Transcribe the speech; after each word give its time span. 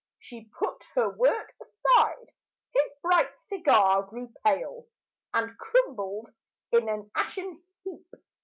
She 0.17 0.45
put 0.57 0.83
her 0.95 1.09
work 1.11 1.53
aside; 1.61 2.31
his 2.73 2.91
bright 3.03 3.39
cigar 3.41 4.01
Grew 4.01 4.33
pale, 4.43 4.87
and 5.31 5.55
crumbled 5.59 6.31
in 6.71 6.89
an 6.89 7.11
ashen 7.13 7.61
heap. 7.83 8.07